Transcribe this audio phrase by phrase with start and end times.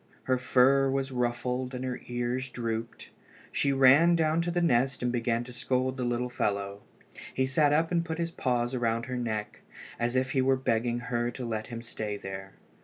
[0.23, 3.11] Her fur was ruffled and her ears drooped.
[3.51, 6.81] She ran down to the nest and began to scold the little fellow.
[7.31, 9.61] He sat up and put his paws around her neck,
[9.99, 12.53] as if he were begging her to let him stay there.